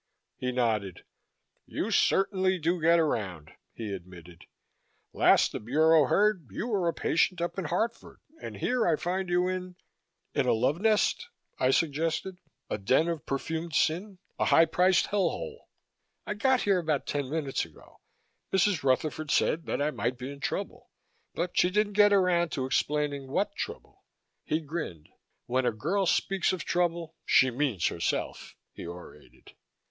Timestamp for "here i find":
8.57-9.29